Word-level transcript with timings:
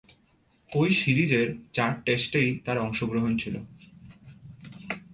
ঐ 0.71 0.81
সিরিজের 0.91 1.47
চার 1.73 1.91
টেস্টেই 2.05 2.49
তার 2.65 2.77
অংশগ্রহণ 2.77 3.31
ছিল। 3.37 3.55